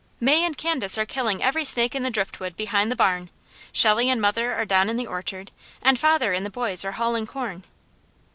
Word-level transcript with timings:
"May 0.19 0.43
and 0.43 0.57
Candace 0.57 0.97
are 0.97 1.05
killing 1.05 1.43
every 1.43 1.63
snake 1.63 1.93
in 1.93 2.01
the 2.01 2.09
driftwood 2.09 2.57
behind 2.57 2.89
the 2.91 2.95
barn, 2.95 3.29
Shelley 3.71 4.09
and 4.09 4.19
mother 4.19 4.51
are 4.55 4.65
down 4.65 4.89
in 4.89 4.97
the 4.97 5.05
orchard, 5.05 5.51
and 5.79 5.99
father 5.99 6.33
and 6.33 6.43
the 6.43 6.49
boys 6.49 6.83
are 6.83 6.93
hauling 6.93 7.27
corn." 7.27 7.63